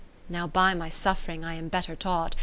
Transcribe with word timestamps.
10 0.29 0.33
Now 0.33 0.47
by 0.47 0.73
my 0.73 0.89
suffring 0.89 1.45
I 1.45 1.53
am 1.53 1.67
better 1.67 1.95
taught. 1.95 2.35